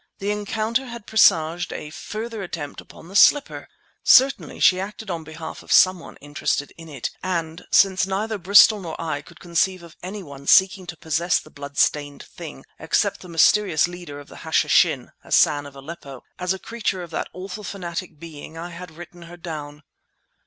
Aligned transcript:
The 0.17 0.31
encounter 0.31 0.87
had 0.87 1.05
presaged 1.05 1.71
a 1.71 1.91
further 1.91 2.41
attempt 2.41 2.81
upon 2.81 3.07
the 3.07 3.15
slipper! 3.15 3.67
Certainly 4.03 4.59
she 4.61 4.79
acted 4.79 5.11
on 5.11 5.23
behalf 5.23 5.61
of 5.61 5.71
someone 5.71 6.17
interested 6.17 6.73
in 6.75 6.89
it; 6.89 7.11
and 7.21 7.63
since 7.69 8.07
neither 8.07 8.39
Bristol 8.39 8.79
nor 8.79 8.99
I 8.99 9.21
could 9.21 9.39
conceive 9.39 9.83
of 9.83 9.95
any 10.01 10.23
one 10.23 10.47
seeking 10.47 10.87
to 10.87 10.97
possess 10.97 11.37
the 11.39 11.51
bloodstained 11.51 12.23
thing 12.23 12.65
except 12.79 13.19
the 13.21 13.29
mysterious 13.29 13.87
leader 13.87 14.19
of 14.19 14.27
the 14.27 14.37
Hashishin—Hassan 14.37 15.67
of 15.67 15.75
Aleppo—as 15.75 16.51
a 16.51 16.57
creature 16.57 17.03
of 17.03 17.11
that 17.11 17.29
awful 17.31 17.63
fanatic 17.63 18.17
being 18.19 18.57
I 18.57 18.71
had 18.71 18.89
written 18.97 19.21
her 19.29 19.37
down. 19.37 19.83